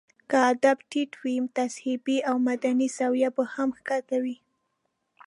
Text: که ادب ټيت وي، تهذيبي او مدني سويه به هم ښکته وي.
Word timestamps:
که 0.29 0.37
ادب 0.51 0.77
ټيت 0.91 1.11
وي، 1.21 1.35
تهذيبي 1.57 2.17
او 2.29 2.35
مدني 2.47 2.87
سويه 2.97 3.29
به 3.35 3.43
هم 3.53 3.69
ښکته 3.77 4.17
وي. 4.23 4.37